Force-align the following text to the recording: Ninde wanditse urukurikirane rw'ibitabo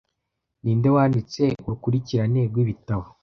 Ninde 0.63 0.89
wanditse 0.95 1.43
urukurikirane 1.65 2.41
rw'ibitabo 2.49 3.05